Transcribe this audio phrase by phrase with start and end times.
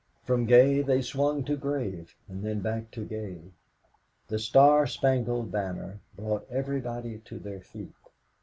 [0.23, 3.39] From gay they swung to grave, and then back to gay.
[4.29, 7.93] "The Star Spangled Banner" brought everybody to their feet.